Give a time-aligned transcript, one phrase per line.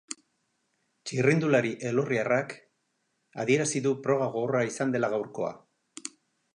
[1.09, 2.57] Txirrindulari elorriarrak
[3.45, 5.55] adierazi du proba gogorra izan dela gaurkoa.